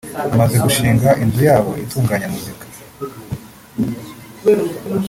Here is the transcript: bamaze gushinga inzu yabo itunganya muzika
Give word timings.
bamaze 0.29 0.57
gushinga 0.65 1.09
inzu 1.23 1.41
yabo 1.49 1.71
itunganya 1.83 2.27
muzika 2.33 2.65